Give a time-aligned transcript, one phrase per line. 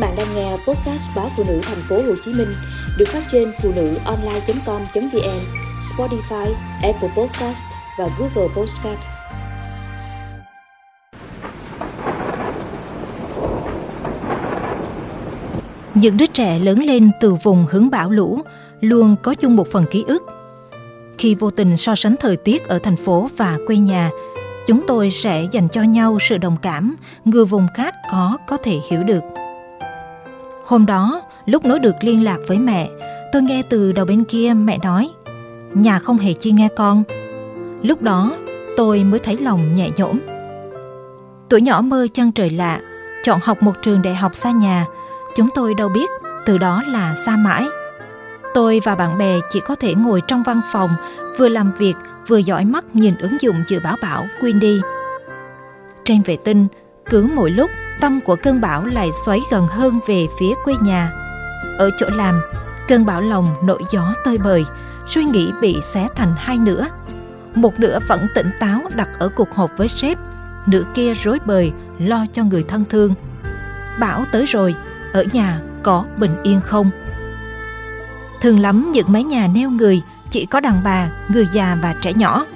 [0.00, 2.48] bạn đang nghe podcast báo phụ nữ thành phố Hồ Chí Minh
[2.98, 5.40] được phát trên phụ nữ online.com.vn,
[5.80, 7.64] Spotify, Apple Podcast
[7.98, 8.98] và Google Podcast.
[15.94, 18.40] Những đứa trẻ lớn lên từ vùng hứng bão lũ
[18.80, 20.22] luôn có chung một phần ký ức.
[21.18, 24.10] Khi vô tình so sánh thời tiết ở thành phố và quê nhà,
[24.66, 28.78] chúng tôi sẽ dành cho nhau sự đồng cảm người vùng khác có có thể
[28.90, 29.20] hiểu được.
[30.70, 32.88] Hôm đó, lúc nối được liên lạc với mẹ,
[33.32, 35.10] tôi nghe từ đầu bên kia mẹ nói
[35.74, 37.02] Nhà không hề chi nghe con.
[37.82, 38.36] Lúc đó,
[38.76, 40.18] tôi mới thấy lòng nhẹ nhõm.
[41.48, 42.80] Tuổi nhỏ mơ chân trời lạ,
[43.24, 44.86] chọn học một trường đại học xa nhà,
[45.36, 46.10] chúng tôi đâu biết
[46.46, 47.64] từ đó là xa mãi.
[48.54, 50.90] Tôi và bạn bè chỉ có thể ngồi trong văn phòng,
[51.38, 51.94] vừa làm việc
[52.26, 54.80] vừa dõi mắt nhìn ứng dụng dự báo bão Windy.
[56.04, 56.66] Trên vệ tinh,
[57.10, 57.70] cứ mỗi lúc
[58.00, 61.12] tâm của cơn bão lại xoáy gần hơn về phía quê nhà.
[61.78, 62.40] Ở chỗ làm,
[62.88, 64.64] cơn bão lòng nổi gió tơi bời,
[65.06, 66.86] suy nghĩ bị xé thành hai nửa.
[67.54, 70.18] Một nửa vẫn tỉnh táo đặt ở cuộc họp với sếp,
[70.66, 73.14] nửa kia rối bời lo cho người thân thương.
[74.00, 74.74] Bão tới rồi,
[75.12, 76.90] ở nhà có bình yên không?
[78.40, 82.12] Thường lắm những mái nhà neo người chỉ có đàn bà, người già và trẻ
[82.12, 82.46] nhỏ.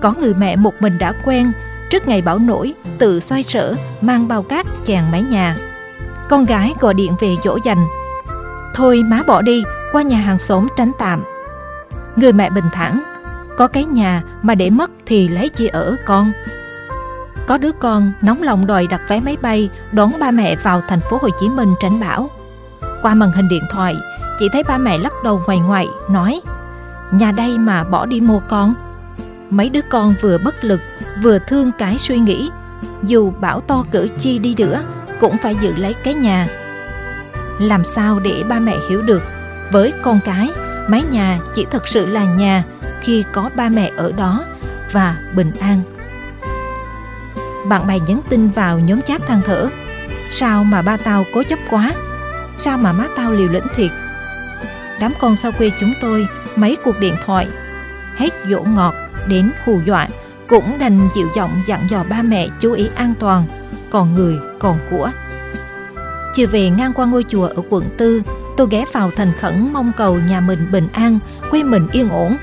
[0.00, 1.52] Có người mẹ một mình đã quen
[1.90, 5.56] trước ngày bão nổi tự xoay sở mang bao cát chèn mái nhà
[6.28, 7.86] con gái gọi điện về dỗ dành
[8.74, 11.24] thôi má bỏ đi qua nhà hàng xóm tránh tạm
[12.16, 13.02] người mẹ bình thản
[13.58, 16.32] có cái nhà mà để mất thì lấy chi ở con
[17.46, 21.00] có đứa con nóng lòng đòi đặt vé máy bay đón ba mẹ vào thành
[21.10, 22.30] phố Hồ Chí Minh tránh bão.
[23.02, 23.96] Qua màn hình điện thoại,
[24.38, 26.40] chỉ thấy ba mẹ lắc đầu ngoài ngoại nói:
[27.10, 28.74] "Nhà đây mà bỏ đi mua con."
[29.50, 30.80] Mấy đứa con vừa bất lực,
[31.22, 32.50] vừa thương cái suy nghĩ.
[33.02, 34.82] Dù bảo to cỡ chi đi nữa,
[35.20, 36.48] cũng phải giữ lấy cái nhà.
[37.60, 39.22] Làm sao để ba mẹ hiểu được?
[39.72, 40.50] Với con cái,
[40.88, 42.64] mái nhà chỉ thật sự là nhà
[43.00, 44.44] khi có ba mẹ ở đó
[44.92, 45.80] và bình an.
[47.68, 49.68] Bạn bè nhắn tin vào nhóm chat than thở.
[50.30, 51.92] Sao mà ba tao cố chấp quá?
[52.58, 53.90] Sao mà má tao liều lĩnh thiệt?
[55.00, 57.48] Đám con sau quê chúng tôi, mấy cuộc điện thoại,
[58.16, 58.94] hết dỗ ngọt
[59.28, 60.08] đến hù dọa,
[60.48, 63.44] cũng đành dịu giọng dặn dò ba mẹ chú ý an toàn,
[63.90, 65.10] còn người, còn của.
[66.34, 68.22] Chiều về ngang qua ngôi chùa ở quận tư,
[68.56, 71.18] tôi ghé vào thành khẩn mong cầu nhà mình bình an,
[71.50, 72.36] quê mình yên ổn.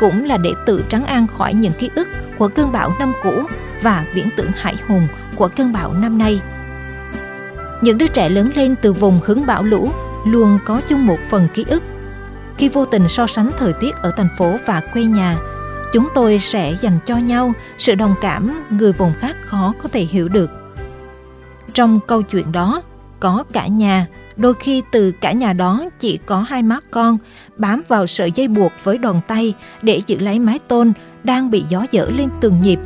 [0.00, 3.42] Cũng là để tự trắng an khỏi những ký ức của cơn bão năm cũ
[3.82, 6.40] và viễn tưởng hải hùng của cơn bão năm nay.
[7.80, 9.90] Những đứa trẻ lớn lên từ vùng hứng bão lũ
[10.26, 11.82] luôn có chung một phần ký ức.
[12.58, 15.36] Khi vô tình so sánh thời tiết ở thành phố và quê nhà
[15.92, 20.00] chúng tôi sẽ dành cho nhau sự đồng cảm người vùng khác khó có thể
[20.00, 20.50] hiểu được.
[21.74, 22.82] Trong câu chuyện đó,
[23.20, 27.18] có cả nhà, đôi khi từ cả nhà đó chỉ có hai má con
[27.56, 30.92] bám vào sợi dây buộc với đòn tay để giữ lấy mái tôn
[31.24, 32.78] đang bị gió dở lên từng nhịp.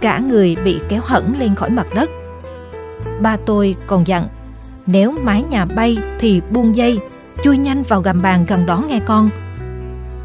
[0.00, 2.10] Cả người bị kéo hẳn lên khỏi mặt đất.
[3.20, 4.24] Ba tôi còn dặn,
[4.86, 6.98] nếu mái nhà bay thì buông dây,
[7.44, 9.30] chui nhanh vào gầm bàn gần đó nghe con–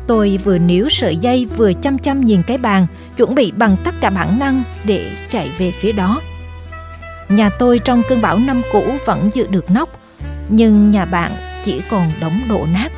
[0.07, 2.87] Tôi vừa níu sợi dây vừa chăm chăm nhìn cái bàn,
[3.17, 6.21] chuẩn bị bằng tất cả bản năng để chạy về phía đó.
[7.29, 9.89] Nhà tôi trong cơn bão năm cũ vẫn giữ được nóc,
[10.49, 12.91] nhưng nhà bạn chỉ còn đống đổ nát.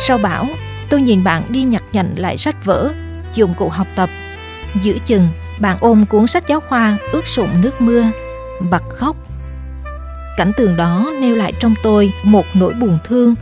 [0.00, 0.46] Sau bão,
[0.88, 2.92] tôi nhìn bạn đi nhặt nhạnh lại sách vở,
[3.34, 4.10] dụng cụ học tập.
[4.82, 5.28] giữ chừng,
[5.60, 8.04] bạn ôm cuốn sách giáo khoa ướt sũng nước mưa,
[8.70, 9.16] bật khóc.
[10.36, 13.34] Cảnh tường đó nêu lại trong tôi một nỗi buồn thương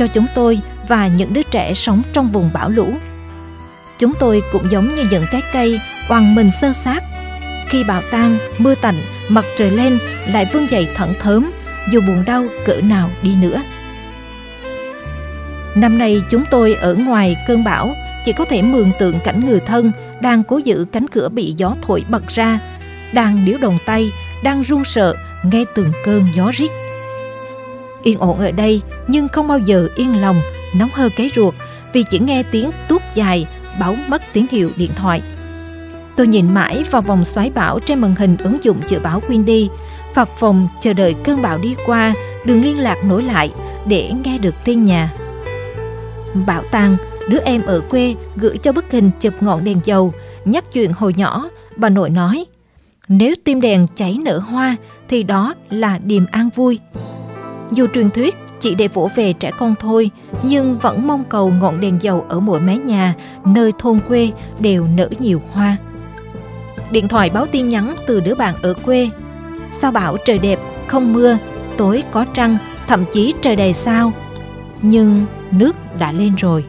[0.00, 2.94] cho chúng tôi và những đứa trẻ sống trong vùng bão lũ.
[3.98, 7.04] Chúng tôi cũng giống như những cái cây oằn mình sơ sát.
[7.68, 8.96] Khi bão tan, mưa tạnh,
[9.28, 11.50] mặt trời lên lại vươn dậy thẫn thớm,
[11.92, 13.62] dù buồn đau cỡ nào đi nữa.
[15.74, 17.94] Năm nay chúng tôi ở ngoài cơn bão
[18.24, 21.74] chỉ có thể mường tượng cảnh người thân đang cố giữ cánh cửa bị gió
[21.82, 22.58] thổi bật ra,
[23.12, 24.12] đang điếu đồng tay,
[24.42, 26.70] đang run sợ nghe từng cơn gió rít.
[28.02, 30.40] Yên ổn ở đây nhưng không bao giờ yên lòng
[30.76, 31.54] nóng hơ cái ruột
[31.92, 33.46] vì chỉ nghe tiếng tuốt dài
[33.80, 35.22] báo mất tín hiệu điện thoại.
[36.16, 39.68] Tôi nhìn mãi vào vòng xoáy bão trên màn hình ứng dụng dự báo Windy,
[40.14, 42.14] phập phòng chờ đợi cơn bão đi qua,
[42.44, 43.52] đường liên lạc nối lại
[43.86, 45.12] để nghe được tin nhà.
[46.46, 46.96] Bão tan,
[47.28, 50.12] đứa em ở quê gửi cho bức hình chụp ngọn đèn dầu,
[50.44, 52.44] nhắc chuyện hồi nhỏ, bà nội nói,
[53.08, 54.76] nếu tim đèn cháy nở hoa
[55.08, 56.78] thì đó là điềm an vui.
[57.72, 60.10] Dù truyền thuyết chỉ để vỗ về trẻ con thôi,
[60.42, 63.14] nhưng vẫn mong cầu ngọn đèn dầu ở mỗi mái nhà,
[63.44, 65.76] nơi thôn quê đều nở nhiều hoa.
[66.90, 69.10] Điện thoại báo tin nhắn từ đứa bạn ở quê.
[69.72, 71.38] Sao bảo trời đẹp, không mưa,
[71.76, 72.56] tối có trăng,
[72.86, 74.12] thậm chí trời đầy sao.
[74.82, 76.64] Nhưng nước đã lên rồi.